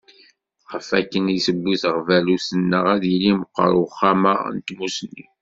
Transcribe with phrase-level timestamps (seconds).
[0.71, 5.25] Ɣef wakken i d-tewwi teɣbalut-nneɣ, ad yili meqqer Uxxam-a n Tmussni.